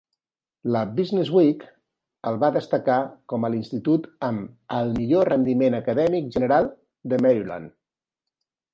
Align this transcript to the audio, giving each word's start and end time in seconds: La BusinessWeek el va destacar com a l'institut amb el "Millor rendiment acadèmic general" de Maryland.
La 0.75 0.79
BusinessWeek 0.99 1.65
el 2.31 2.39
va 2.45 2.49
destacar 2.55 2.97
com 3.33 3.45
a 3.45 3.53
l'institut 3.57 4.09
amb 4.31 4.77
el 4.81 4.93
"Millor 4.99 5.33
rendiment 5.33 5.81
acadèmic 5.85 6.37
general" 6.41 6.75
de 7.15 7.25
Maryland. 7.29 7.81